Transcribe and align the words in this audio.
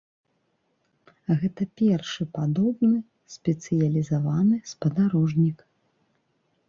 Гэта 1.41 1.67
першы 1.81 2.23
падобны 2.39 2.91
спецыялізаваны 3.35 4.55
спадарожнік. 4.75 5.57